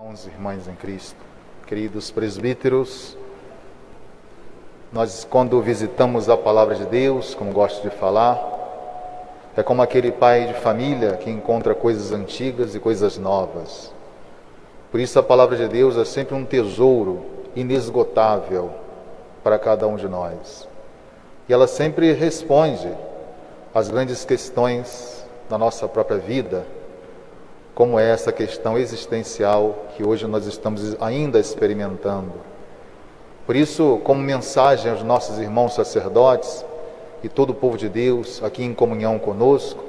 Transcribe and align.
Irmãos 0.00 0.24
e 0.24 0.30
irmãs 0.30 0.66
em 0.66 0.74
Cristo, 0.74 1.18
queridos 1.66 2.10
presbíteros, 2.10 3.18
nós, 4.90 5.26
quando 5.28 5.60
visitamos 5.60 6.26
a 6.30 6.38
palavra 6.38 6.74
de 6.74 6.86
Deus, 6.86 7.34
como 7.34 7.52
gosto 7.52 7.82
de 7.82 7.94
falar, 7.94 8.42
é 9.54 9.62
como 9.62 9.82
aquele 9.82 10.10
pai 10.10 10.46
de 10.46 10.54
família 10.54 11.18
que 11.18 11.28
encontra 11.28 11.74
coisas 11.74 12.12
antigas 12.12 12.74
e 12.74 12.80
coisas 12.80 13.18
novas. 13.18 13.92
Por 14.90 15.00
isso, 15.00 15.18
a 15.18 15.22
palavra 15.22 15.54
de 15.54 15.68
Deus 15.68 15.98
é 15.98 16.04
sempre 16.06 16.34
um 16.34 16.46
tesouro 16.46 17.22
inesgotável 17.54 18.70
para 19.44 19.58
cada 19.58 19.86
um 19.86 19.96
de 19.96 20.08
nós. 20.08 20.66
E 21.46 21.52
ela 21.52 21.66
sempre 21.66 22.14
responde 22.14 22.90
às 23.74 23.90
grandes 23.90 24.24
questões 24.24 25.26
da 25.50 25.58
nossa 25.58 25.86
própria 25.86 26.16
vida 26.16 26.64
como 27.80 27.98
é 27.98 28.10
essa 28.10 28.30
questão 28.30 28.76
existencial 28.76 29.86
que 29.96 30.06
hoje 30.06 30.26
nós 30.26 30.44
estamos 30.44 30.94
ainda 31.00 31.40
experimentando. 31.40 32.34
Por 33.46 33.56
isso, 33.56 33.98
como 34.04 34.20
mensagem 34.20 34.92
aos 34.92 35.02
nossos 35.02 35.38
irmãos 35.38 35.76
sacerdotes 35.76 36.62
e 37.24 37.28
todo 37.30 37.50
o 37.50 37.54
povo 37.54 37.78
de 37.78 37.88
Deus 37.88 38.44
aqui 38.44 38.62
em 38.62 38.74
comunhão 38.74 39.18
conosco, 39.18 39.82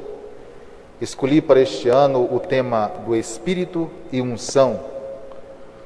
escolhi 1.02 1.42
para 1.42 1.60
este 1.60 1.90
ano 1.90 2.34
o 2.34 2.40
tema 2.40 2.90
do 3.06 3.14
Espírito 3.14 3.92
e 4.10 4.22
unção, 4.22 4.80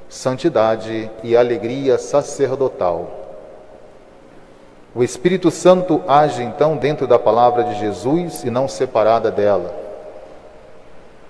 santidade 0.08 1.10
e 1.24 1.36
alegria 1.36 1.98
sacerdotal. 1.98 3.10
O 4.94 5.04
Espírito 5.04 5.50
Santo 5.50 6.04
age 6.08 6.44
então 6.44 6.78
dentro 6.78 7.08
da 7.08 7.18
palavra 7.18 7.64
de 7.64 7.80
Jesus 7.80 8.44
e 8.44 8.52
não 8.52 8.68
separada 8.68 9.32
dela. 9.32 9.85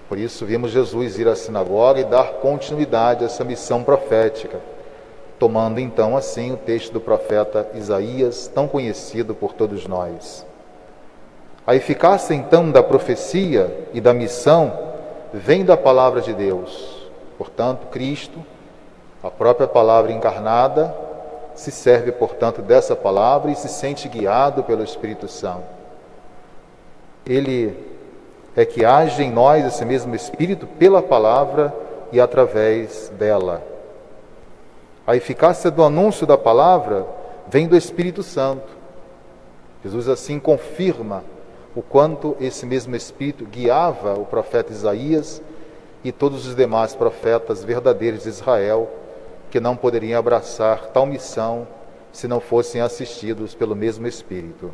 Por 0.08 0.18
isso, 0.18 0.45
vimos 0.45 0.72
Jesus 0.72 1.18
ir 1.18 1.27
à 1.27 1.36
sinagoga 1.36 2.00
e 2.00 2.04
dar 2.04 2.34
continuidade 2.34 3.23
a 3.23 3.27
essa 3.27 3.44
missão 3.44 3.84
profética, 3.84 4.59
tomando 5.40 5.80
então 5.80 6.16
assim 6.16 6.52
o 6.52 6.57
texto 6.57 6.93
do 6.93 7.02
profeta 7.02 7.68
Isaías, 7.74 8.48
tão 8.48 8.68
conhecido 8.68 9.34
por 9.34 9.54
todos 9.54 9.88
nós. 9.88 10.46
A 11.66 11.76
eficácia 11.76 12.35
então 12.35 12.71
da 12.71 12.84
profecia 12.84 13.88
e 13.91 13.99
da 13.99 14.13
missão 14.13 14.94
vem 15.34 15.66
da 15.66 15.76
palavra 15.76 16.22
de 16.22 16.34
Deus. 16.34 17.10
Portanto, 17.38 17.88
Cristo, 17.88 18.40
a 19.24 19.32
própria 19.32 19.68
palavra 19.68 20.12
encarnada, 20.12 20.96
se 21.55 21.72
serve, 21.72 22.12
portanto, 22.12 22.62
dessa 22.62 22.96
palavra 22.96 23.49
e 23.49 23.55
se 23.55 23.68
sente 23.68 24.07
guiado 24.07 24.63
pelo 24.63 24.84
Espírito 24.84 25.27
Santo. 25.27 25.63
Ele 27.26 27.95
é 28.55 28.65
que 28.65 28.85
age 28.85 29.23
em 29.23 29.31
nós 29.31 29.65
esse 29.65 29.84
mesmo 29.84 30.15
Espírito 30.15 30.65
pela 30.65 31.01
palavra 31.01 31.73
e 32.11 32.20
através 32.20 33.11
dela. 33.17 33.61
A 35.05 35.15
eficácia 35.15 35.70
do 35.70 35.84
anúncio 35.84 36.25
da 36.25 36.37
palavra 36.37 37.05
vem 37.48 37.67
do 37.67 37.76
Espírito 37.76 38.23
Santo. 38.23 38.67
Jesus 39.83 40.07
assim 40.07 40.39
confirma 40.39 41.23
o 41.76 41.81
quanto 41.81 42.35
esse 42.39 42.65
mesmo 42.65 42.95
Espírito 42.95 43.45
guiava 43.45 44.13
o 44.13 44.26
profeta 44.26 44.71
Isaías 44.71 45.41
e 46.03 46.11
todos 46.11 46.48
os 46.48 46.55
demais 46.55 46.95
profetas 46.95 47.63
verdadeiros 47.63 48.23
de 48.23 48.29
Israel, 48.29 48.89
que 49.51 49.59
não 49.59 49.76
poderiam 49.76 50.17
abraçar 50.17 50.87
tal 50.87 51.05
missão 51.05 51.67
se 52.11 52.27
não 52.27 52.39
fossem 52.39 52.79
assistidos 52.79 53.53
pelo 53.53 53.76
mesmo 53.76 54.07
Espírito. 54.07 54.71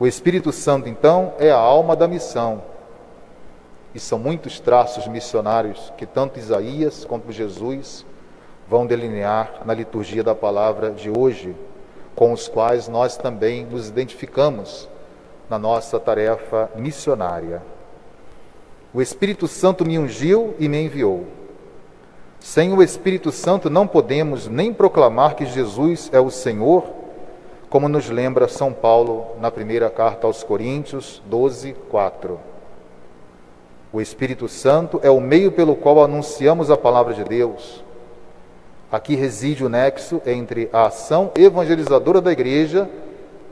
O 0.00 0.06
Espírito 0.06 0.50
Santo, 0.50 0.88
então, 0.88 1.34
é 1.38 1.50
a 1.50 1.58
alma 1.58 1.94
da 1.94 2.08
missão. 2.08 2.62
E 3.94 4.00
são 4.00 4.18
muitos 4.18 4.58
traços 4.58 5.06
missionários 5.06 5.92
que 5.98 6.06
tanto 6.06 6.38
Isaías 6.38 7.04
quanto 7.04 7.30
Jesus 7.30 8.06
vão 8.66 8.86
delinear 8.86 9.60
na 9.66 9.74
liturgia 9.74 10.24
da 10.24 10.34
palavra 10.34 10.90
de 10.90 11.10
hoje, 11.10 11.54
com 12.16 12.32
os 12.32 12.48
quais 12.48 12.88
nós 12.88 13.18
também 13.18 13.66
nos 13.66 13.90
identificamos 13.90 14.88
na 15.50 15.58
nossa 15.58 16.00
tarefa 16.00 16.70
missionária. 16.74 17.60
O 18.94 19.02
Espírito 19.02 19.46
Santo 19.46 19.84
me 19.84 19.98
ungiu 19.98 20.54
e 20.58 20.66
me 20.66 20.82
enviou. 20.82 21.26
Sem 22.38 22.72
o 22.72 22.82
Espírito 22.82 23.30
Santo 23.30 23.68
não 23.68 23.86
podemos 23.86 24.48
nem 24.48 24.72
proclamar 24.72 25.34
que 25.34 25.44
Jesus 25.44 26.08
é 26.10 26.18
o 26.18 26.30
Senhor 26.30 26.99
como 27.70 27.88
nos 27.88 28.10
lembra 28.10 28.48
São 28.48 28.72
Paulo 28.72 29.36
na 29.40 29.48
primeira 29.48 29.88
carta 29.88 30.26
aos 30.26 30.42
Coríntios 30.42 31.22
12, 31.26 31.72
4. 31.88 32.38
O 33.92 34.00
Espírito 34.00 34.48
Santo 34.48 34.98
é 35.04 35.10
o 35.10 35.20
meio 35.20 35.52
pelo 35.52 35.76
qual 35.76 36.02
anunciamos 36.02 36.68
a 36.68 36.76
palavra 36.76 37.14
de 37.14 37.22
Deus. 37.22 37.84
Aqui 38.90 39.14
reside 39.14 39.64
o 39.64 39.68
nexo 39.68 40.20
entre 40.26 40.68
a 40.72 40.86
ação 40.86 41.30
evangelizadora 41.36 42.20
da 42.20 42.32
Igreja 42.32 42.90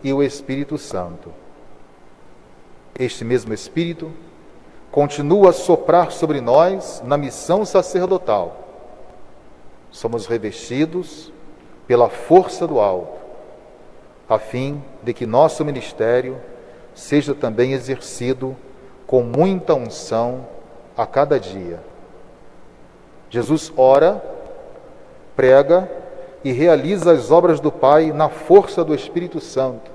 e 0.03 0.13
o 0.13 0.21
Espírito 0.21 0.77
Santo. 0.79 1.33
Este 2.99 3.25
mesmo 3.25 3.55
Espírito 3.55 4.11
continua 4.91 5.51
a 5.51 5.53
soprar 5.53 6.11
sobre 6.11 6.41
nós 6.41 7.01
na 7.07 7.17
missão 7.17 7.65
sacerdotal. 7.65 8.65
Somos 9.93 10.27
revestidos 10.27 11.33
pela 11.87 12.09
força 12.09 12.67
do 12.67 12.81
alto 12.81 13.28
a 14.29 14.39
fim 14.39 14.83
de 15.03 15.15
que 15.15 15.27
nosso 15.27 15.65
ministério 15.65 16.39
seja 16.95 17.35
também 17.35 17.73
exercido 17.73 18.57
com 19.07 19.23
muita 19.23 19.75
unção 19.75 20.47
a 20.97 21.07
cada 21.07 21.41
dia. 21.41 21.81
Jesus 23.31 23.73
ora, 23.77 24.23
prega 25.35 25.91
e 26.45 26.53
realiza 26.53 27.13
as 27.13 27.31
obras 27.31 27.61
do 27.61 27.71
Pai 27.73 28.13
na 28.13 28.29
força 28.29 28.85
do 28.85 28.95
Espírito 28.95 29.41
Santo. 29.41 29.91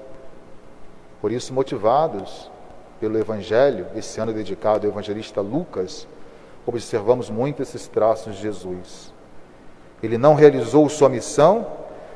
Por 1.21 1.31
isso, 1.31 1.53
motivados 1.53 2.49
pelo 2.99 3.17
Evangelho, 3.17 3.87
esse 3.95 4.19
ano 4.19 4.33
dedicado 4.33 4.87
ao 4.87 4.93
evangelista 4.93 5.41
Lucas, 5.41 6.07
observamos 6.65 7.29
muito 7.29 7.61
esses 7.61 7.87
traços 7.87 8.35
de 8.35 8.41
Jesus. 8.41 9.13
Ele 10.01 10.17
não 10.17 10.35
realizou 10.35 10.87
sua 10.89 11.09
missão 11.09 11.67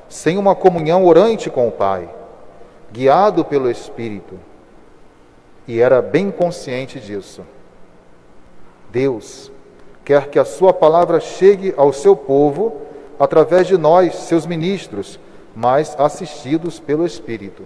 sem 0.10 0.38
uma 0.38 0.56
comunhão 0.56 1.06
orante 1.06 1.50
com 1.50 1.68
o 1.68 1.72
Pai, 1.72 2.10
guiado 2.92 3.44
pelo 3.44 3.70
Espírito, 3.70 4.40
e 5.68 5.80
era 5.80 6.02
bem 6.02 6.32
consciente 6.32 7.00
disso. 7.00 7.44
Deus 8.90 9.52
quer 10.06 10.30
que 10.30 10.40
a 10.40 10.46
Sua 10.46 10.72
palavra 10.72 11.20
chegue 11.20 11.74
ao 11.76 11.92
seu 11.92 12.16
povo 12.16 12.82
através 13.20 13.68
de 13.68 13.78
nós, 13.78 14.16
seus 14.16 14.46
ministros, 14.46 15.20
mas 15.54 15.96
assistidos 16.00 16.80
pelo 16.80 17.06
Espírito. 17.06 17.64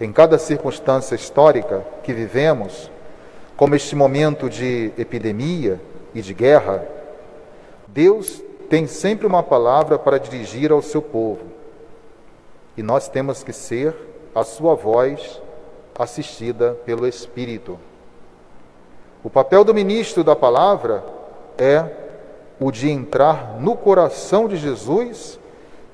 Em 0.00 0.12
cada 0.12 0.38
circunstância 0.38 1.14
histórica 1.14 1.84
que 2.02 2.12
vivemos, 2.12 2.90
como 3.56 3.74
este 3.74 3.96
momento 3.96 4.50
de 4.50 4.92
epidemia 4.98 5.80
e 6.14 6.20
de 6.20 6.34
guerra, 6.34 6.86
Deus 7.88 8.43
tem 8.68 8.86
sempre 8.86 9.26
uma 9.26 9.42
palavra 9.42 9.98
para 9.98 10.18
dirigir 10.18 10.72
ao 10.72 10.82
seu 10.82 11.00
povo. 11.00 11.42
E 12.76 12.82
nós 12.82 13.08
temos 13.08 13.42
que 13.42 13.52
ser 13.52 13.94
a 14.34 14.42
sua 14.42 14.74
voz 14.74 15.40
assistida 15.98 16.72
pelo 16.84 17.06
Espírito. 17.06 17.78
O 19.22 19.30
papel 19.30 19.64
do 19.64 19.72
ministro 19.72 20.24
da 20.24 20.34
palavra 20.34 21.04
é 21.56 21.88
o 22.60 22.70
de 22.70 22.90
entrar 22.90 23.60
no 23.60 23.76
coração 23.76 24.48
de 24.48 24.56
Jesus 24.56 25.38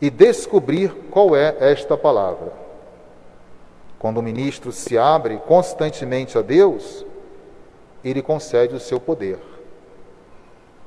e 0.01 0.09
descobrir 0.09 0.91
qual 1.11 1.37
é 1.37 1.55
esta 1.61 1.97
palavra. 1.97 2.53
Quando 3.99 4.19
o 4.19 4.23
ministro 4.23 4.73
se 4.73 4.97
abre 4.97 5.37
constantemente 5.47 6.39
a 6.39 6.43
Deus, 6.43 7.05
ele 8.03 8.23
concede 8.23 8.75
o 8.75 8.81
seu 8.81 8.99
poder. 8.99 9.39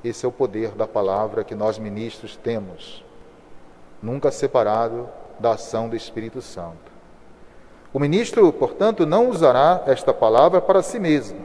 Esse 0.03 0.25
é 0.25 0.29
o 0.29 0.31
poder 0.31 0.71
da 0.71 0.85
palavra 0.85 1.43
que 1.43 1.55
nós 1.55 1.79
ministros 1.79 2.35
temos, 2.35 3.03
nunca 4.01 4.31
separado 4.31 5.07
da 5.39 5.51
ação 5.51 5.87
do 5.87 5.95
Espírito 5.95 6.41
Santo. 6.41 6.91
O 7.93 7.99
ministro, 7.99 8.51
portanto, 8.51 9.05
não 9.05 9.29
usará 9.29 9.83
esta 9.85 10.13
palavra 10.13 10.59
para 10.59 10.81
si 10.81 10.99
mesmo, 10.99 11.39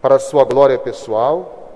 para 0.00 0.18
sua 0.18 0.44
glória 0.44 0.78
pessoal, 0.78 1.72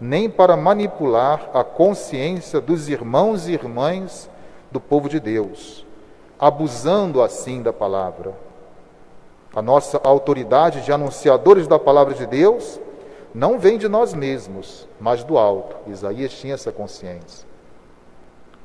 nem 0.00 0.30
para 0.30 0.56
manipular 0.56 1.50
a 1.52 1.62
consciência 1.62 2.60
dos 2.60 2.88
irmãos 2.88 3.46
e 3.46 3.52
irmãs 3.52 4.30
do 4.70 4.80
povo 4.80 5.08
de 5.08 5.20
Deus, 5.20 5.84
abusando 6.38 7.20
assim 7.20 7.62
da 7.62 7.72
palavra. 7.72 8.32
A 9.54 9.60
nossa 9.60 10.00
autoridade 10.02 10.82
de 10.82 10.92
anunciadores 10.92 11.66
da 11.66 11.78
palavra 11.78 12.14
de 12.14 12.26
Deus 12.26 12.80
não 13.36 13.58
vem 13.58 13.76
de 13.76 13.86
nós 13.86 14.14
mesmos, 14.14 14.88
mas 14.98 15.22
do 15.22 15.36
alto. 15.36 15.90
Isaías 15.90 16.32
tinha 16.32 16.54
essa 16.54 16.72
consciência, 16.72 17.46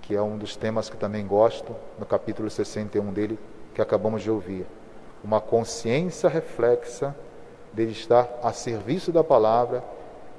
que 0.01 0.15
é 0.15 0.21
um 0.21 0.38
dos 0.38 0.56
temas 0.56 0.89
que 0.89 0.95
também 0.95 1.27
gosto, 1.27 1.75
no 2.00 2.06
capítulo 2.06 2.50
61 2.50 3.12
dele, 3.12 3.38
que 3.75 3.81
acabamos 3.81 4.23
de 4.23 4.31
ouvir. 4.31 4.65
Uma 5.21 5.41
consciência 5.41 6.29
reflexa 6.29 7.13
de 7.73 7.83
estar 7.91 8.29
a 8.41 8.53
serviço 8.53 9.12
da 9.12 9.25
palavra 9.25 9.83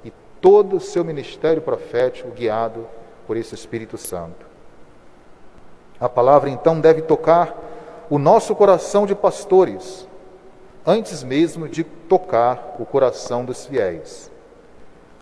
e 0.02 0.10
todo 0.40 0.76
o 0.76 0.80
seu 0.80 1.04
ministério 1.04 1.60
profético 1.60 2.30
guiado 2.30 2.86
por 3.26 3.36
esse 3.36 3.54
Espírito 3.54 3.98
Santo. 3.98 4.46
A 6.00 6.08
palavra 6.08 6.48
então 6.48 6.80
deve 6.80 7.02
tocar 7.02 7.54
o 8.08 8.18
nosso 8.18 8.54
coração 8.54 9.04
de 9.04 9.14
pastores, 9.14 10.08
antes 10.86 11.22
mesmo 11.22 11.68
de 11.68 11.84
tocar 11.84 12.76
o 12.78 12.84
coração 12.84 13.44
dos 13.44 13.66
fiéis. 13.66 14.30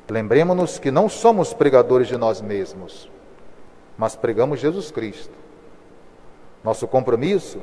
Lembremos-nos 0.09 0.79
que 0.79 0.91
não 0.91 1.09
somos 1.09 1.53
pregadores 1.53 2.09
de 2.09 2.17
nós 2.17 2.41
mesmos, 2.41 3.09
mas 3.97 4.17
pregamos 4.17 4.59
Jesus 4.59 4.91
Cristo. 4.91 5.33
Nosso 6.65 6.89
compromisso 6.89 7.61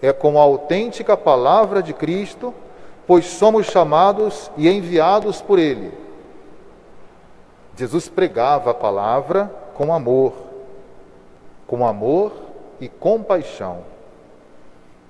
é 0.00 0.12
com 0.12 0.38
a 0.38 0.42
autêntica 0.42 1.16
palavra 1.16 1.82
de 1.82 1.92
Cristo, 1.92 2.54
pois 3.06 3.26
somos 3.26 3.66
chamados 3.66 4.50
e 4.56 4.68
enviados 4.68 5.42
por 5.42 5.58
Ele. 5.58 5.92
Jesus 7.76 8.08
pregava 8.08 8.70
a 8.70 8.74
palavra 8.74 9.50
com 9.74 9.92
amor, 9.92 10.32
com 11.66 11.86
amor 11.86 12.32
e 12.80 12.88
compaixão. 12.88 13.91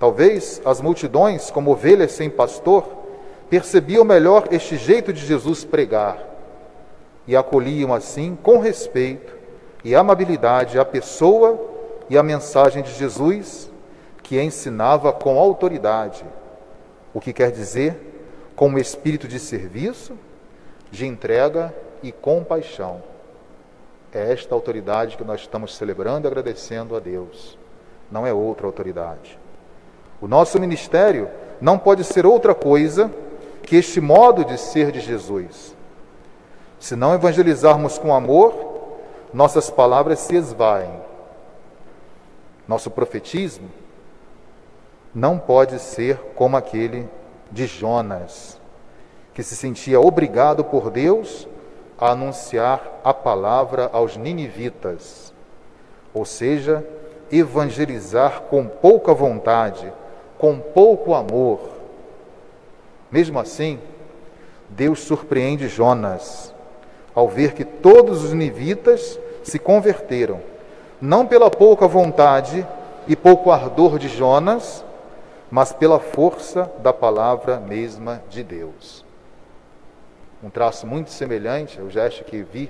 Talvez 0.02 0.60
as 0.64 0.80
multidões, 0.80 1.48
como 1.48 1.70
ovelhas 1.70 2.10
sem 2.10 2.28
pastor, 2.28 2.84
percebiam 3.48 4.04
melhor 4.04 4.48
este 4.50 4.76
jeito 4.76 5.12
de 5.12 5.24
Jesus 5.24 5.62
pregar 5.64 6.18
e 7.24 7.36
acolhiam 7.36 7.94
assim, 7.94 8.36
com 8.42 8.58
respeito 8.58 9.32
e 9.84 9.94
amabilidade, 9.94 10.76
a 10.76 10.84
pessoa 10.84 11.56
e 12.10 12.18
a 12.18 12.22
mensagem 12.24 12.82
de 12.82 12.92
Jesus, 12.92 13.70
que 14.24 14.42
ensinava 14.42 15.12
com 15.12 15.38
autoridade, 15.38 16.24
o 17.14 17.20
que 17.20 17.32
quer 17.32 17.52
dizer 17.52 17.96
com 18.56 18.70
um 18.70 18.78
espírito 18.78 19.28
de 19.28 19.38
serviço, 19.38 20.18
de 20.90 21.06
entrega 21.06 21.72
e 22.02 22.10
compaixão. 22.10 23.00
É 24.12 24.32
esta 24.32 24.52
autoridade 24.52 25.16
que 25.16 25.22
nós 25.22 25.42
estamos 25.42 25.76
celebrando 25.76 26.26
e 26.26 26.28
agradecendo 26.28 26.96
a 26.96 26.98
Deus, 26.98 27.56
não 28.10 28.26
é 28.26 28.32
outra 28.32 28.66
autoridade. 28.66 29.40
O 30.22 30.28
nosso 30.28 30.60
ministério 30.60 31.28
não 31.60 31.76
pode 31.76 32.04
ser 32.04 32.24
outra 32.24 32.54
coisa 32.54 33.10
que 33.64 33.74
este 33.74 34.00
modo 34.00 34.44
de 34.44 34.56
ser 34.56 34.92
de 34.92 35.00
Jesus. 35.00 35.74
Se 36.78 36.94
não 36.94 37.12
evangelizarmos 37.12 37.98
com 37.98 38.14
amor, 38.14 38.54
nossas 39.34 39.68
palavras 39.68 40.20
se 40.20 40.36
esvaem. 40.36 40.92
Nosso 42.68 42.88
profetismo 42.88 43.68
não 45.12 45.40
pode 45.40 45.80
ser 45.80 46.16
como 46.36 46.56
aquele 46.56 47.08
de 47.50 47.66
Jonas, 47.66 48.60
que 49.34 49.42
se 49.42 49.56
sentia 49.56 50.00
obrigado 50.00 50.62
por 50.62 50.88
Deus 50.88 51.48
a 51.98 52.10
anunciar 52.12 53.00
a 53.02 53.12
palavra 53.12 53.90
aos 53.92 54.16
ninivitas, 54.16 55.34
ou 56.14 56.24
seja, 56.24 56.86
evangelizar 57.28 58.42
com 58.42 58.68
pouca 58.68 59.12
vontade, 59.12 59.92
com 60.42 60.58
pouco 60.58 61.14
amor. 61.14 61.60
Mesmo 63.12 63.38
assim, 63.38 63.78
Deus 64.68 64.98
surpreende 64.98 65.68
Jonas 65.68 66.52
ao 67.14 67.28
ver 67.28 67.52
que 67.52 67.64
todos 67.64 68.24
os 68.24 68.32
nivitas 68.32 69.20
se 69.44 69.56
converteram, 69.56 70.40
não 71.00 71.24
pela 71.24 71.48
pouca 71.48 71.86
vontade 71.86 72.66
e 73.06 73.14
pouco 73.14 73.52
ardor 73.52 74.00
de 74.00 74.08
Jonas, 74.08 74.84
mas 75.48 75.72
pela 75.72 76.00
força 76.00 76.68
da 76.82 76.92
palavra 76.92 77.60
mesma 77.60 78.20
de 78.28 78.42
Deus. 78.42 79.04
Um 80.42 80.50
traço 80.50 80.88
muito 80.88 81.12
semelhante 81.12 81.80
ao 81.80 81.88
gesto 81.88 82.24
que 82.24 82.42
vi, 82.42 82.68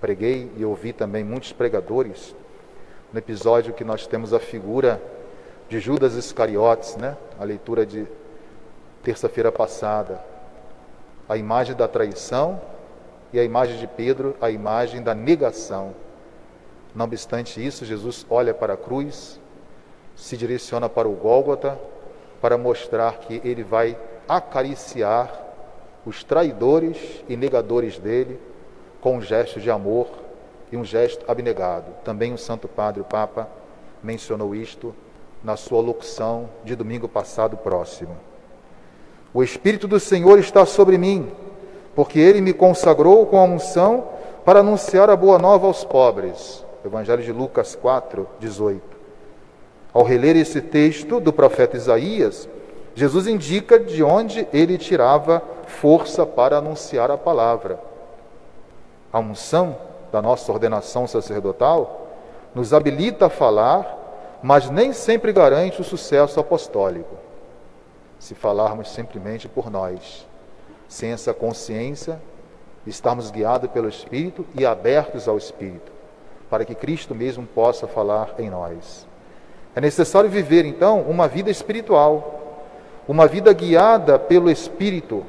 preguei 0.00 0.48
e 0.56 0.64
ouvi 0.64 0.92
também 0.92 1.24
muitos 1.24 1.52
pregadores, 1.52 2.36
no 3.12 3.18
episódio 3.18 3.74
que 3.74 3.82
nós 3.82 4.06
temos 4.06 4.32
a 4.32 4.38
figura 4.38 5.02
de 5.68 5.80
Judas 5.80 6.14
Iscariotes, 6.14 6.96
né? 6.96 7.16
a 7.38 7.44
leitura 7.44 7.86
de 7.86 8.06
terça-feira 9.02 9.50
passada. 9.50 10.20
A 11.28 11.36
imagem 11.36 11.74
da 11.74 11.88
traição 11.88 12.60
e 13.32 13.38
a 13.38 13.44
imagem 13.44 13.78
de 13.78 13.86
Pedro, 13.86 14.36
a 14.40 14.50
imagem 14.50 15.02
da 15.02 15.14
negação. 15.14 15.94
Não 16.94 17.06
obstante 17.06 17.64
isso, 17.64 17.84
Jesus 17.84 18.24
olha 18.28 18.54
para 18.54 18.74
a 18.74 18.76
cruz, 18.76 19.40
se 20.14 20.36
direciona 20.36 20.88
para 20.88 21.08
o 21.08 21.12
Gólgota, 21.12 21.78
para 22.40 22.56
mostrar 22.56 23.18
que 23.18 23.40
ele 23.44 23.64
vai 23.64 23.98
acariciar 24.28 25.42
os 26.06 26.22
traidores 26.22 27.24
e 27.28 27.36
negadores 27.36 27.98
dele 27.98 28.38
com 29.00 29.16
um 29.16 29.22
gesto 29.22 29.58
de 29.60 29.70
amor 29.70 30.08
e 30.70 30.76
um 30.76 30.84
gesto 30.84 31.24
abnegado. 31.26 31.86
Também 32.04 32.32
o 32.32 32.38
Santo 32.38 32.68
Padre, 32.68 33.00
o 33.00 33.04
Papa, 33.04 33.48
mencionou 34.02 34.54
isto 34.54 34.94
na 35.44 35.56
sua 35.56 35.82
locução 35.82 36.48
de 36.64 36.74
domingo 36.74 37.06
passado 37.06 37.56
próximo. 37.58 38.16
O 39.32 39.42
Espírito 39.42 39.86
do 39.86 40.00
Senhor 40.00 40.38
está 40.38 40.64
sobre 40.64 40.96
mim, 40.96 41.30
porque 41.94 42.18
ele 42.18 42.40
me 42.40 42.54
consagrou 42.54 43.26
com 43.26 43.38
a 43.38 43.44
unção 43.44 44.08
para 44.44 44.60
anunciar 44.60 45.10
a 45.10 45.16
boa 45.16 45.38
nova 45.38 45.66
aos 45.66 45.84
pobres. 45.84 46.64
Evangelho 46.82 47.22
de 47.22 47.32
Lucas 47.32 47.74
4, 47.74 48.26
18. 48.40 48.82
Ao 49.92 50.02
reler 50.02 50.34
esse 50.36 50.60
texto 50.60 51.20
do 51.20 51.32
profeta 51.32 51.76
Isaías, 51.76 52.48
Jesus 52.94 53.26
indica 53.26 53.78
de 53.78 54.02
onde 54.02 54.48
ele 54.52 54.78
tirava 54.78 55.42
força 55.66 56.24
para 56.24 56.58
anunciar 56.58 57.10
a 57.10 57.18
palavra. 57.18 57.78
A 59.12 59.18
unção 59.18 59.76
da 60.10 60.22
nossa 60.22 60.50
ordenação 60.50 61.06
sacerdotal 61.06 62.08
nos 62.54 62.72
habilita 62.72 63.26
a 63.26 63.30
falar 63.30 64.03
mas 64.42 64.70
nem 64.70 64.92
sempre 64.92 65.32
garante 65.32 65.80
o 65.80 65.84
sucesso 65.84 66.38
apostólico, 66.38 67.16
se 68.18 68.34
falarmos 68.34 68.90
simplesmente 68.90 69.48
por 69.48 69.70
nós, 69.70 70.26
sem 70.88 71.12
essa 71.12 71.32
consciência, 71.32 72.20
estarmos 72.86 73.30
guiados 73.30 73.70
pelo 73.70 73.88
Espírito 73.88 74.46
e 74.58 74.64
abertos 74.64 75.26
ao 75.28 75.38
Espírito, 75.38 75.92
para 76.50 76.64
que 76.64 76.74
Cristo 76.74 77.14
mesmo 77.14 77.46
possa 77.46 77.86
falar 77.86 78.34
em 78.38 78.50
nós. 78.50 79.06
É 79.74 79.80
necessário 79.80 80.30
viver, 80.30 80.64
então, 80.64 81.00
uma 81.02 81.26
vida 81.26 81.50
espiritual, 81.50 82.62
uma 83.08 83.26
vida 83.26 83.52
guiada 83.52 84.18
pelo 84.18 84.50
Espírito. 84.50 85.24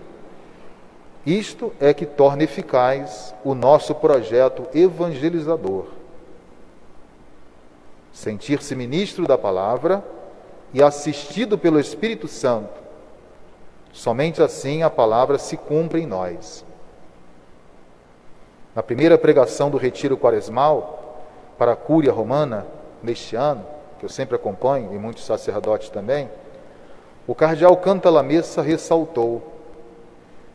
Isto 1.25 1.73
é 1.79 1.93
que 1.93 2.05
torna 2.05 2.43
eficaz 2.43 3.33
o 3.43 3.55
nosso 3.55 3.95
projeto 3.95 4.67
evangelizador 4.73 5.87
sentir-se 8.15 8.73
ministro 8.75 9.27
da 9.27 9.37
palavra 9.37 10.01
e 10.73 10.81
assistido 10.81 11.57
pelo 11.57 11.77
Espírito 11.77 12.29
Santo. 12.29 12.73
Somente 13.91 14.41
assim 14.41 14.83
a 14.83 14.89
palavra 14.89 15.37
se 15.37 15.57
cumpre 15.57 16.01
em 16.01 16.05
nós. 16.05 16.63
Na 18.73 18.81
primeira 18.81 19.17
pregação 19.17 19.69
do 19.69 19.77
Retiro 19.77 20.17
Quaresmal 20.17 21.25
para 21.57 21.73
a 21.73 21.75
Cúria 21.75 22.11
Romana, 22.13 22.65
neste 23.03 23.35
ano, 23.35 23.65
que 23.99 24.05
eu 24.05 24.09
sempre 24.09 24.37
acompanho, 24.37 24.93
e 24.93 24.97
muitos 24.97 25.25
sacerdotes 25.25 25.89
também, 25.89 26.29
o 27.27 27.35
cardeal 27.35 27.75
Cantalamessa 27.75 28.61
ressaltou: 28.61 29.43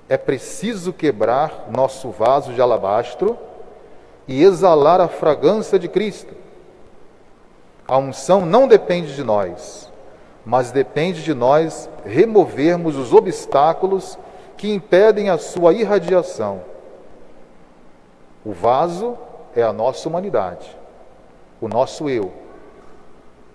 é 0.08 0.16
preciso 0.16 0.94
quebrar 0.94 1.66
nosso 1.70 2.10
vaso 2.10 2.54
de 2.54 2.60
alabastro 2.60 3.38
e 4.26 4.42
exalar 4.42 4.98
a 4.98 5.08
fragrância 5.08 5.78
de 5.78 5.88
Cristo 5.88 6.40
a 7.90 7.99
unção 7.99 8.47
não 8.47 8.68
depende 8.68 9.16
de 9.16 9.25
nós, 9.25 9.92
mas 10.47 10.70
depende 10.70 11.25
de 11.25 11.35
nós 11.35 11.90
removermos 12.06 12.94
os 12.94 13.12
obstáculos 13.12 14.16
que 14.56 14.73
impedem 14.73 15.28
a 15.28 15.37
sua 15.37 15.73
irradiação. 15.73 16.62
O 18.44 18.52
vaso 18.52 19.18
é 19.56 19.64
a 19.64 19.73
nossa 19.73 20.09
humanidade, 20.09 20.78
o 21.61 21.66
nosso 21.66 22.09
eu. 22.09 22.32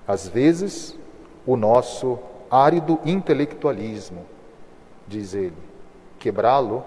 Às 0.05 0.27
vezes, 0.27 0.99
o 1.47 1.55
nosso 1.55 2.19
árido 2.51 2.99
intelectualismo, 3.05 4.25
diz 5.07 5.33
ele. 5.33 5.55
Quebrá-lo 6.19 6.83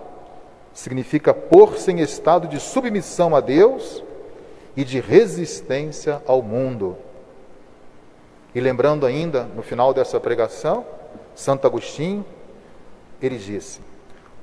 significa 0.75 1.33
pôr-se 1.33 1.91
em 1.91 2.01
estado 2.01 2.47
de 2.47 2.61
submissão 2.61 3.35
a 3.35 3.41
Deus 3.41 4.05
e 4.77 4.85
de 4.85 5.01
resistência 5.01 6.21
ao 6.27 6.43
mundo. 6.43 7.08
E 8.55 8.61
lembrando 8.61 9.05
ainda, 9.07 9.45
no 9.45 9.63
final 9.63 9.93
dessa 9.93 10.19
pregação, 10.19 10.85
Santo 11.35 11.67
Agostinho, 11.67 12.25
ele 13.21 13.37
disse: 13.37 13.81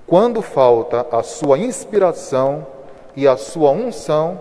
quando 0.05 0.41
falta 0.41 1.07
a 1.11 1.23
sua 1.23 1.57
inspiração 1.57 2.67
e 3.15 3.27
a 3.27 3.35
sua 3.35 3.71
unção, 3.71 4.39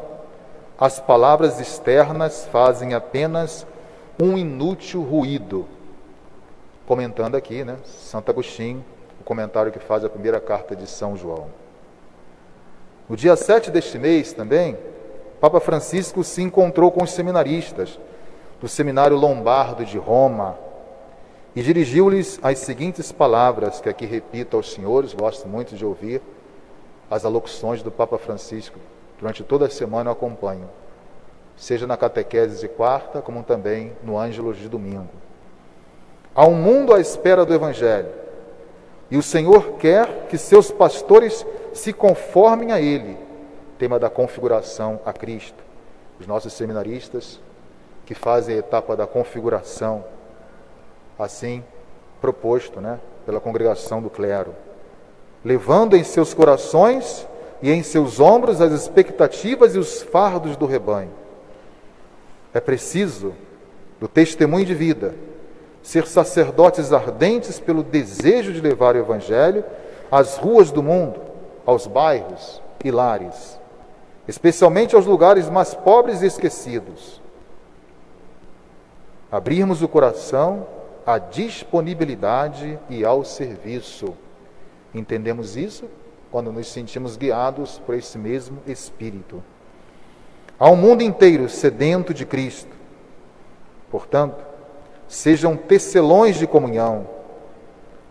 as 0.79 1.01
palavras 1.01 1.59
externas 1.59 2.47
fazem 2.53 2.93
apenas 2.93 3.67
um 4.21 4.37
inútil 4.37 5.03
ruído. 5.03 5.67
Comentando 6.87 7.35
aqui, 7.35 7.65
né, 7.65 7.79
Santo 7.85 8.31
Agostinho, 8.31 8.85
o 9.19 9.25
comentário 9.25 9.73
que 9.73 9.79
faz 9.79 10.05
a 10.05 10.11
primeira 10.11 10.39
carta 10.39 10.77
de 10.77 10.87
São 10.87 11.17
João. 11.17 11.47
No 13.09 13.17
dia 13.17 13.35
7 13.35 13.71
deste 13.71 13.99
mês 13.99 14.35
também, 14.35 14.77
Papa 15.41 15.61
Francisco 15.61 16.23
se 16.23 16.43
encontrou 16.43 16.91
com 16.91 17.03
os 17.03 17.13
seminaristas 17.13 17.99
do 18.61 18.69
Seminário 18.69 19.17
Lombardo 19.17 19.85
de 19.85 19.99
Roma 19.99 20.57
e 21.55 21.63
dirigiu-lhes 21.63 22.39
as 22.43 22.59
seguintes 22.59 23.13
palavras, 23.13 23.81
que 23.81 23.89
aqui 23.89 24.07
repito 24.07 24.57
aos 24.57 24.73
senhores, 24.73 25.15
gosto 25.15 25.47
muito 25.47 25.77
de 25.77 25.85
ouvir 25.85 26.21
as 27.11 27.25
alocuções 27.25 27.83
do 27.83 27.91
Papa 27.91 28.19
Francisco. 28.19 28.79
Durante 29.19 29.45
toda 29.45 29.67
a 29.67 29.71
semana 29.71 30.11
eu 30.11 30.13
acompanho, 30.13 30.69
seja 31.57 31.87
na 31.87 31.97
catequese 31.97 32.61
de 32.61 32.69
quarta, 32.69 33.23
como 33.23 33.43
também 33.43 33.93
no 34.03 34.19
Ângelos 34.19 34.59
de 34.59 34.69
domingo. 34.69 35.11
Há 36.35 36.45
um 36.47 36.55
mundo 36.55 36.93
à 36.93 37.01
espera 37.01 37.45
do 37.45 37.55
Evangelho, 37.55 38.11
e 39.11 39.17
o 39.17 39.23
Senhor 39.23 39.75
quer 39.75 40.27
que 40.29 40.37
seus 40.37 40.73
pastores 40.73 41.47
se 41.73 41.93
conformem 41.93 42.73
a 42.73 42.81
Ele, 42.81 43.17
tema 43.79 43.99
da 43.99 44.11
configuração 44.11 45.01
a 45.05 45.13
Cristo. 45.13 45.63
Os 46.19 46.27
nossos 46.27 46.53
seminaristas 46.53 47.41
que 48.07 48.15
fazem 48.15 48.57
a 48.57 48.59
etapa 48.59 48.97
da 48.97 49.07
configuração, 49.07 50.05
assim 51.19 51.63
proposto 52.21 52.81
né, 52.81 53.01
pela 53.25 53.41
congregação 53.41 54.03
do 54.03 54.11
clero, 54.11 54.55
levando 55.45 55.97
em 55.97 56.05
seus 56.05 56.33
corações 56.33 57.27
e 57.63 57.71
em 57.71 57.83
seus 57.83 58.21
ombros 58.21 58.61
as 58.61 58.73
expectativas 58.73 59.75
e 59.75 59.79
os 59.79 60.03
fardos 60.03 60.57
do 60.57 60.67
rebanho. 60.67 61.13
É 62.53 62.61
preciso, 62.61 63.35
do 64.01 64.09
testemunho 64.09 64.65
de 64.65 64.75
vida, 64.75 65.15
ser 65.83 66.07
sacerdotes 66.07 66.93
ardentes 66.93 67.61
pelo 67.61 67.83
desejo 67.83 68.53
de 68.53 68.61
levar 68.61 68.95
o 68.95 68.99
Evangelho 68.99 69.65
às 70.11 70.37
ruas 70.37 70.71
do 70.71 70.83
mundo, 70.83 71.21
aos 71.67 71.87
bairros 71.87 72.63
e 72.83 72.91
lares, 72.91 73.59
especialmente 74.27 74.95
aos 74.95 75.05
lugares 75.05 75.51
mais 75.51 75.75
pobres 75.75 76.23
e 76.23 76.27
esquecidos. 76.27 77.24
Abrirmos 79.31 79.83
o 79.83 79.89
coração 79.89 80.67
à 81.07 81.19
disponibilidade 81.19 82.79
e 82.89 83.05
ao 83.05 83.25
serviço. 83.25 84.15
Entendemos 84.95 85.57
isso 85.57 85.85
quando 86.31 86.51
nos 86.51 86.67
sentimos 86.67 87.17
guiados 87.17 87.81
por 87.85 87.95
esse 87.95 88.19
mesmo 88.19 88.59
Espírito. 88.67 89.43
Há 90.59 90.71
um 90.71 90.77
mundo 90.77 91.03
inteiro 91.03 91.49
sedento 91.49 92.15
de 92.15 92.25
Cristo. 92.25 92.75
Portanto, 93.91 94.45
sejam 95.09 95.57
tecelões 95.57 96.37
de 96.37 96.47
comunhão, 96.47 97.07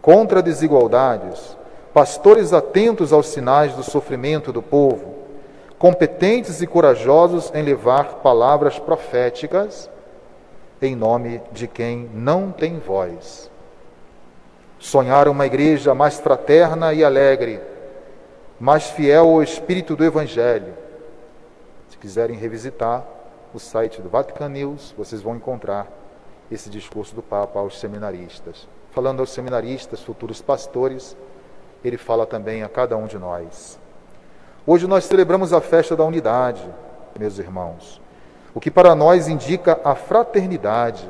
contra 0.01 0.41
desigualdades, 0.41 1.57
pastores 1.93 2.53
atentos 2.53 3.13
aos 3.13 3.27
sinais 3.27 3.73
do 3.73 3.83
sofrimento 3.83 4.51
do 4.51 4.61
povo, 4.61 5.15
competentes 5.77 6.61
e 6.61 6.67
corajosos 6.67 7.51
em 7.53 7.61
levar 7.61 8.15
palavras 8.15 8.79
proféticas 8.79 9.89
em 10.85 10.95
nome 10.95 11.41
de 11.51 11.67
quem 11.67 12.09
não 12.13 12.51
tem 12.51 12.79
voz. 12.79 13.49
Sonhar 14.79 15.27
uma 15.27 15.45
igreja 15.45 15.93
mais 15.93 16.19
fraterna 16.19 16.93
e 16.93 17.03
alegre, 17.03 17.61
mais 18.59 18.89
fiel 18.89 19.29
ao 19.29 19.43
espírito 19.43 19.95
do 19.95 20.03
Evangelho. 20.03 20.73
Se 21.89 21.97
quiserem 21.97 22.37
revisitar 22.37 23.05
o 23.53 23.59
site 23.59 24.01
do 24.01 24.09
Vatican 24.09 24.49
News, 24.49 24.93
vocês 24.97 25.21
vão 25.21 25.35
encontrar 25.35 25.87
esse 26.51 26.69
discurso 26.69 27.15
do 27.15 27.21
Papa 27.21 27.59
aos 27.59 27.79
seminaristas. 27.79 28.67
Falando 28.91 29.21
aos 29.21 29.31
seminaristas, 29.31 30.01
futuros 30.01 30.41
pastores, 30.41 31.15
ele 31.83 31.97
fala 31.97 32.25
também 32.25 32.63
a 32.63 32.69
cada 32.69 32.97
um 32.97 33.05
de 33.05 33.17
nós. 33.17 33.79
Hoje 34.65 34.87
nós 34.87 35.05
celebramos 35.05 35.51
a 35.51 35.59
festa 35.59 35.95
da 35.95 36.03
unidade, 36.03 36.63
meus 37.19 37.37
irmãos, 37.37 38.01
o 38.53 38.59
que 38.59 38.69
para 38.69 38.93
nós 38.93 39.27
indica 39.27 39.79
a 39.83 39.95
fraternidade 39.95 41.09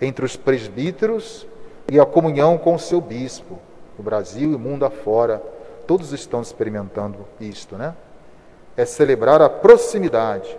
entre 0.00 0.24
os 0.24 0.36
presbíteros 0.36 1.46
e 1.90 1.98
a 1.98 2.06
comunhão 2.06 2.58
com 2.58 2.74
o 2.74 2.78
seu 2.78 3.00
bispo. 3.00 3.58
No 3.96 4.04
Brasil 4.04 4.52
e 4.52 4.56
mundo 4.56 4.84
afora, 4.84 5.42
todos 5.86 6.12
estão 6.12 6.40
experimentando 6.40 7.26
isto, 7.40 7.76
né? 7.76 7.94
É 8.76 8.84
celebrar 8.84 9.42
a 9.42 9.48
proximidade, 9.48 10.56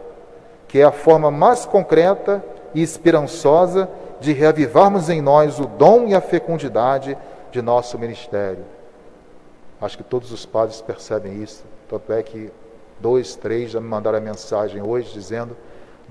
que 0.67 0.79
é 0.79 0.83
a 0.83 0.91
forma 0.91 1.31
mais 1.31 1.65
concreta 1.65 2.43
e 2.73 2.81
esperançosa 2.81 3.89
de 4.19 4.33
reavivarmos 4.33 5.09
em 5.09 5.21
nós 5.21 5.59
o 5.59 5.65
dom 5.65 6.07
e 6.07 6.15
a 6.15 6.21
fecundidade 6.21 7.17
de 7.51 7.61
nosso 7.61 7.97
ministério. 7.97 8.63
Acho 9.81 9.97
que 9.97 10.03
todos 10.03 10.31
os 10.31 10.45
padres 10.45 10.79
percebem 10.81 11.41
isso. 11.41 11.63
Tanto 11.89 12.13
é 12.13 12.21
que 12.21 12.51
dois, 12.99 13.35
três 13.35 13.71
já 13.71 13.81
me 13.81 13.87
mandaram 13.87 14.19
a 14.19 14.21
mensagem 14.21 14.81
hoje 14.81 15.11
dizendo 15.11 15.57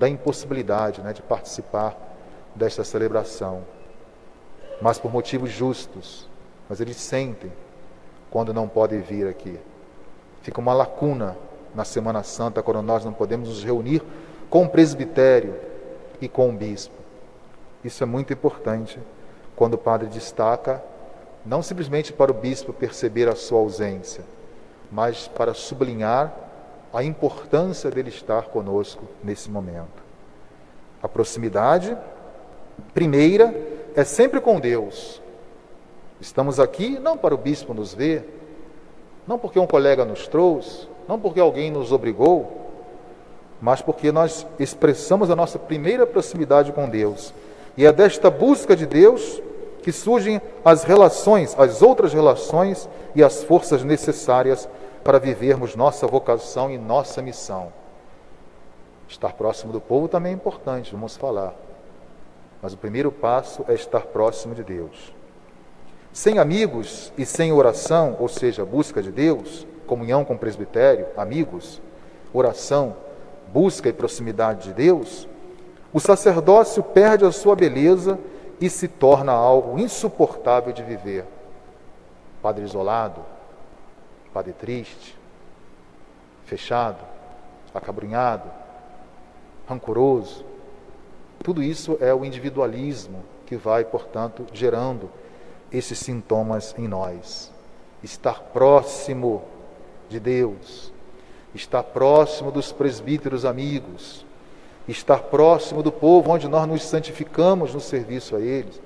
da 0.00 0.08
impossibilidade 0.08 1.02
né, 1.02 1.12
de 1.12 1.20
participar 1.20 1.94
desta 2.54 2.82
celebração. 2.82 3.62
Mas 4.80 4.98
por 4.98 5.12
motivos 5.12 5.50
justos. 5.50 6.26
Mas 6.70 6.80
eles 6.80 6.96
sentem 6.96 7.52
quando 8.30 8.54
não 8.54 8.66
podem 8.66 9.02
vir 9.02 9.28
aqui. 9.28 9.60
Fica 10.40 10.58
uma 10.58 10.72
lacuna 10.72 11.36
na 11.74 11.84
Semana 11.84 12.22
Santa 12.22 12.62
quando 12.62 12.80
nós 12.80 13.04
não 13.04 13.12
podemos 13.12 13.50
nos 13.50 13.62
reunir 13.62 14.02
com 14.48 14.64
o 14.64 14.68
presbitério 14.70 15.54
e 16.18 16.28
com 16.30 16.48
o 16.48 16.52
bispo. 16.52 16.94
Isso 17.84 18.02
é 18.02 18.06
muito 18.06 18.32
importante 18.32 18.98
quando 19.54 19.74
o 19.74 19.78
padre 19.78 20.08
destaca 20.08 20.82
não 21.44 21.62
simplesmente 21.62 22.10
para 22.10 22.30
o 22.30 22.34
bispo 22.34 22.72
perceber 22.72 23.28
a 23.28 23.36
sua 23.36 23.58
ausência, 23.58 24.24
mas 24.90 25.28
para 25.28 25.52
sublinhar 25.52 26.32
a 26.92 27.04
importância 27.04 27.90
dele 27.90 28.08
estar 28.08 28.44
conosco 28.44 29.04
nesse 29.22 29.50
momento. 29.50 30.02
A 31.02 31.08
proximidade, 31.08 31.96
primeira, 32.92 33.54
é 33.94 34.04
sempre 34.04 34.40
com 34.40 34.58
Deus. 34.58 35.20
Estamos 36.20 36.60
aqui 36.60 36.98
não 36.98 37.16
para 37.16 37.34
o 37.34 37.38
bispo 37.38 37.72
nos 37.72 37.94
ver, 37.94 38.28
não 39.26 39.38
porque 39.38 39.58
um 39.58 39.66
colega 39.66 40.04
nos 40.04 40.26
trouxe, 40.26 40.88
não 41.08 41.18
porque 41.18 41.40
alguém 41.40 41.70
nos 41.70 41.92
obrigou, 41.92 42.60
mas 43.60 43.80
porque 43.80 44.10
nós 44.10 44.46
expressamos 44.58 45.30
a 45.30 45.36
nossa 45.36 45.58
primeira 45.58 46.06
proximidade 46.06 46.72
com 46.72 46.88
Deus. 46.88 47.32
E 47.76 47.86
é 47.86 47.92
desta 47.92 48.30
busca 48.30 48.74
de 48.74 48.86
Deus 48.86 49.40
que 49.82 49.92
surgem 49.92 50.40
as 50.64 50.84
relações, 50.84 51.54
as 51.58 51.80
outras 51.80 52.12
relações 52.12 52.88
e 53.14 53.22
as 53.22 53.42
forças 53.44 53.82
necessárias 53.82 54.68
para 55.02 55.18
vivermos 55.18 55.74
nossa 55.74 56.06
vocação 56.06 56.70
e 56.70 56.78
nossa 56.78 57.22
missão. 57.22 57.72
Estar 59.08 59.32
próximo 59.32 59.72
do 59.72 59.80
povo 59.80 60.08
também 60.08 60.32
é 60.32 60.34
importante, 60.34 60.92
vamos 60.92 61.16
falar. 61.16 61.54
Mas 62.62 62.72
o 62.72 62.76
primeiro 62.76 63.10
passo 63.10 63.64
é 63.68 63.74
estar 63.74 64.02
próximo 64.02 64.54
de 64.54 64.62
Deus. 64.62 65.12
Sem 66.12 66.38
amigos 66.38 67.12
e 67.16 67.24
sem 67.24 67.52
oração, 67.52 68.16
ou 68.18 68.28
seja, 68.28 68.64
busca 68.64 69.02
de 69.02 69.10
Deus, 69.10 69.66
comunhão 69.86 70.24
com 70.24 70.34
o 70.34 70.38
presbitério, 70.38 71.06
amigos, 71.16 71.80
oração, 72.32 72.96
busca 73.52 73.88
e 73.88 73.92
proximidade 73.92 74.68
de 74.68 74.74
Deus, 74.74 75.28
o 75.92 75.98
sacerdócio 75.98 76.82
perde 76.82 77.24
a 77.24 77.32
sua 77.32 77.56
beleza 77.56 78.18
e 78.60 78.70
se 78.70 78.86
torna 78.86 79.32
algo 79.32 79.78
insuportável 79.78 80.72
de 80.72 80.82
viver. 80.82 81.24
Padre 82.40 82.64
isolado, 82.64 83.24
padre 84.32 84.52
triste, 84.52 85.16
fechado, 86.44 86.98
acabrunhado, 87.74 88.50
rancoroso. 89.68 90.44
Tudo 91.42 91.62
isso 91.62 91.96
é 92.00 92.12
o 92.12 92.24
individualismo 92.24 93.24
que 93.46 93.56
vai, 93.56 93.84
portanto, 93.84 94.46
gerando 94.52 95.10
esses 95.72 95.98
sintomas 95.98 96.74
em 96.78 96.86
nós. 96.86 97.50
Estar 98.02 98.40
próximo 98.40 99.42
de 100.08 100.18
Deus, 100.18 100.92
estar 101.54 101.82
próximo 101.82 102.50
dos 102.50 102.72
presbíteros 102.72 103.44
amigos, 103.44 104.24
estar 104.88 105.20
próximo 105.24 105.82
do 105.82 105.92
povo 105.92 106.32
onde 106.32 106.48
nós 106.48 106.66
nos 106.66 106.82
santificamos 106.82 107.74
no 107.74 107.80
serviço 107.80 108.36
a 108.36 108.40
eles. 108.40 108.80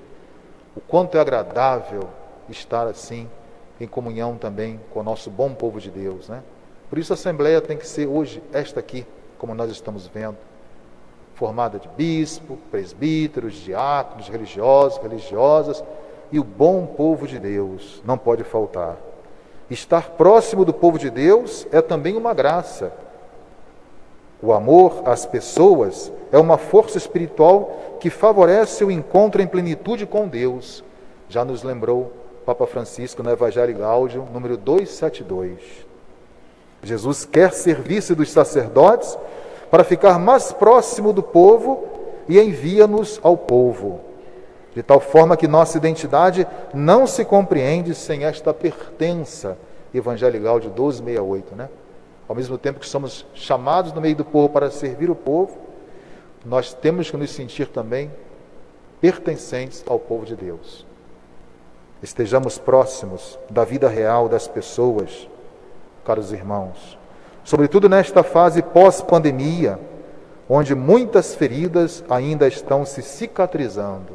O 0.75 0.81
quanto 0.81 1.17
é 1.17 1.21
agradável 1.21 2.09
estar 2.49 2.87
assim, 2.87 3.29
em 3.79 3.87
comunhão 3.87 4.37
também 4.37 4.79
com 4.91 4.99
o 4.99 5.03
nosso 5.03 5.29
bom 5.29 5.53
povo 5.53 5.79
de 5.79 5.89
Deus, 5.89 6.29
né? 6.29 6.41
Por 6.89 6.97
isso 6.97 7.13
a 7.13 7.15
Assembleia 7.15 7.61
tem 7.61 7.77
que 7.77 7.87
ser 7.87 8.07
hoje 8.07 8.41
esta 8.53 8.79
aqui, 8.79 9.05
como 9.37 9.53
nós 9.53 9.71
estamos 9.71 10.07
vendo, 10.07 10.37
formada 11.33 11.79
de 11.79 11.87
bispo, 11.89 12.57
presbíteros, 12.71 13.55
diáconos, 13.55 14.29
religiosos, 14.29 15.01
religiosas 15.01 15.83
e 16.31 16.39
o 16.39 16.43
bom 16.43 16.85
povo 16.85 17.27
de 17.27 17.39
Deus, 17.39 18.01
não 18.05 18.17
pode 18.17 18.43
faltar. 18.43 18.97
Estar 19.69 20.11
próximo 20.11 20.63
do 20.63 20.73
povo 20.73 20.99
de 20.99 21.09
Deus 21.09 21.67
é 21.71 21.81
também 21.81 22.15
uma 22.15 22.33
graça 22.33 22.93
o 24.45 24.53
amor 24.53 25.01
às 25.05 25.25
pessoas 25.25 26.11
é 26.31 26.37
uma 26.37 26.57
força 26.57 26.97
espiritual 26.97 27.97
que 27.99 28.11
favorece 28.11 28.83
o 28.83 28.91
encontro 28.91 29.41
em 29.41 29.47
plenitude 29.47 30.05
com 30.05 30.27
Deus. 30.27 30.83
Já 31.27 31.43
nos 31.43 31.63
lembrou 31.63 32.13
Papa 32.45 32.67
Francisco 32.67 33.23
no 33.23 33.31
Evangelho 33.31 33.75
Gáudio, 33.75 34.27
número 34.31 34.55
272. 34.55 35.59
Jesus 36.83 37.25
quer 37.25 37.51
servir-se 37.51 38.13
dos 38.13 38.29
sacerdotes 38.29 39.17
para 39.71 39.83
ficar 39.83 40.19
mais 40.19 40.51
próximo 40.51 41.11
do 41.11 41.23
povo 41.23 41.87
e 42.29 42.39
envia-nos 42.39 43.19
ao 43.23 43.35
povo, 43.35 43.99
de 44.75 44.83
tal 44.83 44.99
forma 44.99 45.35
que 45.35 45.47
nossa 45.47 45.77
identidade 45.77 46.47
não 46.73 47.07
se 47.07 47.25
compreende 47.25 47.95
sem 47.95 48.25
esta 48.25 48.53
pertença 48.53 49.57
evangelical 49.93 50.59
de 50.59 50.67
1268, 50.67 51.55
né? 51.55 51.69
Ao 52.27 52.35
mesmo 52.35 52.57
tempo 52.57 52.79
que 52.79 52.87
somos 52.87 53.25
chamados 53.33 53.91
no 53.91 54.01
meio 54.01 54.15
do 54.15 54.25
povo 54.25 54.49
para 54.49 54.69
servir 54.69 55.09
o 55.09 55.15
povo, 55.15 55.57
nós 56.45 56.73
temos 56.73 57.09
que 57.09 57.17
nos 57.17 57.31
sentir 57.31 57.67
também 57.67 58.11
pertencentes 59.01 59.83
ao 59.87 59.97
povo 59.97 60.25
de 60.25 60.35
Deus. 60.35 60.85
Estejamos 62.05 62.59
próximos 62.59 63.39
da 63.49 63.65
vida 63.65 63.89
real 63.89 64.29
das 64.29 64.47
pessoas, 64.47 65.27
caros 66.05 66.31
irmãos, 66.31 66.99
sobretudo 67.43 67.89
nesta 67.89 68.21
fase 68.21 68.61
pós-pandemia, 68.61 69.79
onde 70.47 70.75
muitas 70.75 71.33
feridas 71.33 72.03
ainda 72.07 72.47
estão 72.47 72.85
se 72.85 73.01
cicatrizando. 73.01 74.13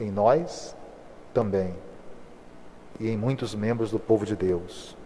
Em 0.00 0.12
nós 0.12 0.76
também, 1.34 1.74
e 3.00 3.10
em 3.10 3.16
muitos 3.16 3.52
membros 3.52 3.90
do 3.90 3.98
povo 3.98 4.24
de 4.24 4.36
Deus. 4.36 4.96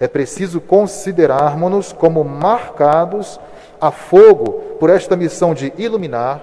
É 0.00 0.08
preciso 0.08 0.58
considerarmos-nos 0.58 1.92
como 1.92 2.24
marcados 2.24 3.38
a 3.78 3.90
fogo 3.90 4.78
por 4.80 4.88
esta 4.88 5.14
missão 5.16 5.52
de 5.52 5.70
iluminar, 5.76 6.42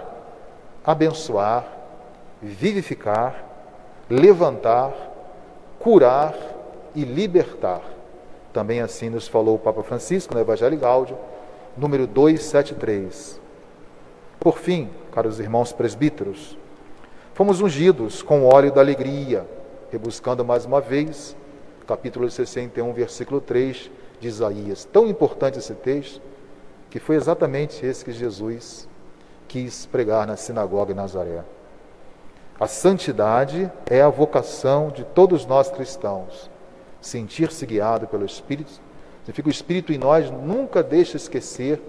abençoar, 0.85 1.65
vivificar, 2.43 3.49
levantar, 4.11 4.93
curar 5.79 6.35
e 6.93 7.03
libertar. 7.05 7.81
Também 8.51 8.81
assim 8.81 9.09
nos 9.09 9.27
falou 9.27 9.55
o 9.55 9.59
Papa 9.59 9.81
Francisco 9.81 10.33
no 10.33 10.39
Evangelho 10.41 10.77
Gáudio, 10.77 11.17
número 11.77 12.05
273. 12.05 13.39
Por 14.37 14.57
fim, 14.57 14.89
caros 15.13 15.39
irmãos 15.39 15.71
presbíteros, 15.71 16.57
fomos 17.33 17.61
ungidos 17.61 18.21
com 18.21 18.41
o 18.41 18.53
óleo 18.53 18.71
da 18.71 18.81
alegria, 18.81 19.47
rebuscando 19.89 20.43
mais 20.43 20.65
uma 20.65 20.81
vez, 20.81 21.35
capítulo 21.87 22.29
61, 22.29 22.91
versículo 22.91 23.39
3 23.39 23.89
de 24.19 24.27
Isaías. 24.27 24.83
Tão 24.83 25.07
importante 25.07 25.57
esse 25.57 25.73
texto, 25.73 26.21
que 26.89 26.99
foi 26.99 27.15
exatamente 27.15 27.85
esse 27.85 28.03
que 28.03 28.11
Jesus 28.11 28.89
quis 29.47 29.85
pregar 29.85 30.27
na 30.27 30.35
sinagoga 30.35 30.91
em 30.91 30.95
Nazaré. 30.95 31.43
A 32.61 32.67
santidade 32.67 33.69
é 33.89 34.01
a 34.01 34.07
vocação 34.07 34.89
de 34.89 35.03
todos 35.03 35.45
nós 35.45 35.69
cristãos. 35.69 36.49
Sentir-se 37.01 37.65
guiado 37.65 38.07
pelo 38.07 38.23
Espírito 38.23 38.71
Significa 39.21 39.47
o 39.47 39.51
Espírito 39.51 39.93
em 39.93 39.97
nós 39.97 40.31
nunca 40.31 40.81
deixa 40.81 41.15
esquecer 41.15 41.79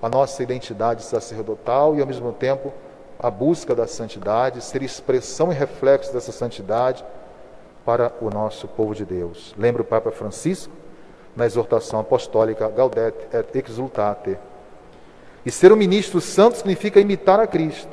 a 0.00 0.08
nossa 0.08 0.42
identidade 0.42 1.02
sacerdotal 1.02 1.96
e, 1.96 2.00
ao 2.00 2.06
mesmo 2.06 2.32
tempo, 2.32 2.72
a 3.18 3.30
busca 3.30 3.74
da 3.74 3.86
santidade, 3.86 4.62
ser 4.62 4.82
expressão 4.82 5.50
e 5.50 5.54
reflexo 5.54 6.12
dessa 6.12 6.32
santidade 6.32 7.02
para 7.84 8.12
o 8.20 8.28
nosso 8.28 8.68
povo 8.68 8.94
de 8.94 9.06
Deus. 9.06 9.54
Lembra 9.56 9.80
o 9.80 9.84
Papa 9.84 10.10
Francisco 10.10 10.72
na 11.34 11.46
exortação 11.46 12.00
apostólica 12.00 12.68
Gaudete 12.68 13.26
et 13.32 13.56
Exultate. 13.68 14.38
E 15.44 15.50
ser 15.50 15.72
um 15.72 15.76
ministro 15.76 16.20
santo 16.20 16.58
significa 16.58 17.00
imitar 17.00 17.40
a 17.40 17.46
Cristo, 17.46 17.92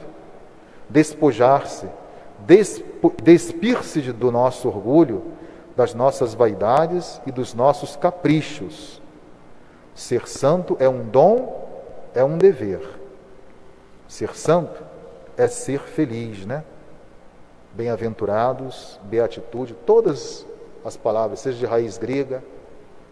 despojar-se, 0.89 1.87
despir-se 3.23 4.11
do 4.11 4.31
nosso 4.31 4.67
orgulho 4.67 5.33
das 5.75 5.93
nossas 5.93 6.33
vaidades 6.33 7.21
e 7.25 7.31
dos 7.31 7.53
nossos 7.53 7.95
caprichos. 7.95 9.01
Ser 9.95 10.27
santo 10.27 10.75
é 10.79 10.87
um 10.87 11.07
dom, 11.07 11.67
é 12.13 12.23
um 12.23 12.37
dever. 12.37 12.81
Ser 14.07 14.35
santo 14.35 14.83
é 15.35 15.47
ser 15.47 15.79
feliz, 15.79 16.45
né? 16.45 16.63
Bem-aventurados, 17.73 18.99
beatitude, 19.03 19.73
todas 19.73 20.45
as 20.85 20.95
palavras, 20.95 21.39
seja 21.39 21.57
de 21.57 21.65
raiz 21.65 21.97
grega, 21.97 22.43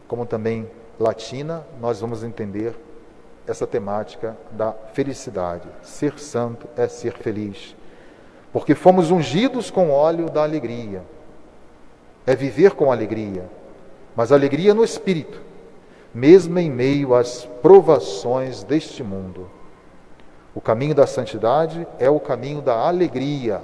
como 0.08 0.26
também 0.26 0.70
latina, 1.00 1.66
nós 1.80 2.00
vamos 2.00 2.24
entender 2.24 2.76
essa 3.48 3.66
temática 3.66 4.38
da 4.52 4.72
felicidade. 4.94 5.68
Ser 5.82 6.20
santo 6.20 6.68
é 6.78 6.88
ser 6.88 7.14
feliz. 7.14 7.76
Porque 8.52 8.76
fomos 8.76 9.12
ungidos 9.12 9.72
com 9.72 9.92
óleo 9.92 10.30
da 10.30 10.44
alegria 10.44 11.04
é 12.26 12.36
viver 12.36 12.72
com 12.72 12.92
alegria, 12.92 13.50
mas 14.16 14.32
alegria 14.32 14.74
no 14.74 14.84
espírito, 14.84 15.42
mesmo 16.14 16.60
em 16.60 16.70
meio 16.70 17.16
às 17.16 17.46
provações 17.62 18.64
deste 18.64 19.04
mundo. 19.04 19.50
O 20.54 20.60
caminho 20.60 20.94
da 20.94 21.08
santidade 21.08 21.88
é 21.98 22.10
o 22.10 22.20
caminho 22.20 22.62
da 22.62 22.76
alegria. 22.76 23.62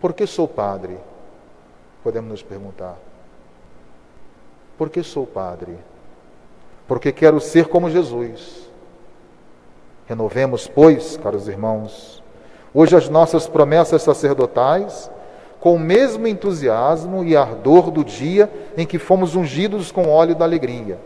Por 0.00 0.12
que 0.12 0.26
sou 0.26 0.48
padre? 0.48 0.98
Podemos 2.02 2.30
nos 2.30 2.42
perguntar. 2.42 2.96
Por 4.76 4.90
que 4.90 5.02
sou 5.02 5.26
padre? 5.26 5.78
Porque 6.86 7.12
quero 7.12 7.40
ser 7.40 7.68
como 7.68 7.90
Jesus. 7.90 8.68
Renovemos, 10.06 10.68
pois, 10.68 11.16
caros 11.16 11.48
irmãos, 11.48 12.22
hoje 12.76 12.94
as 12.94 13.08
nossas 13.08 13.48
promessas 13.48 14.02
sacerdotais 14.02 15.10
com 15.58 15.74
o 15.74 15.78
mesmo 15.78 16.26
entusiasmo 16.26 17.24
e 17.24 17.34
ardor 17.34 17.90
do 17.90 18.04
dia 18.04 18.52
em 18.76 18.86
que 18.86 18.98
fomos 18.98 19.34
ungidos 19.34 19.90
com 19.90 20.10
óleo 20.10 20.34
da 20.34 20.44
alegria. 20.44 20.98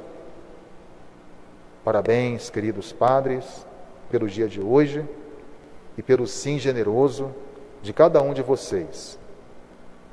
Parabéns, 1.84 2.50
queridos 2.50 2.92
padres, 2.92 3.64
pelo 4.10 4.28
dia 4.28 4.48
de 4.48 4.60
hoje 4.60 5.08
e 5.96 6.02
pelo 6.02 6.26
sim 6.26 6.58
generoso 6.58 7.32
de 7.80 7.92
cada 7.92 8.20
um 8.20 8.34
de 8.34 8.42
vocês. 8.42 9.16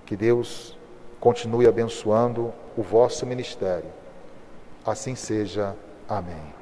Que 0.06 0.16
Deus 0.16 0.78
continue 1.20 1.68
abençoando 1.68 2.54
o 2.78 2.84
vosso 2.84 3.26
ministério. 3.26 3.90
Assim 4.86 5.16
seja. 5.16 5.76
Amém. 6.08 6.57